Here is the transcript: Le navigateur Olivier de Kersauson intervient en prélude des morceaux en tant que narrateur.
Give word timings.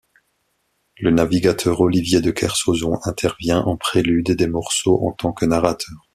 Le 0.97 1.11
navigateur 1.11 1.79
Olivier 1.79 2.21
de 2.21 2.31
Kersauson 2.31 2.97
intervient 3.03 3.59
en 3.61 3.77
prélude 3.77 4.31
des 4.31 4.47
morceaux 4.47 4.99
en 5.07 5.11
tant 5.11 5.31
que 5.31 5.45
narrateur. 5.45 5.95